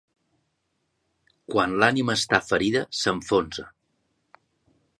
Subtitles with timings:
[1.55, 3.67] Quan l'ànima està ferida, s'enfonsa.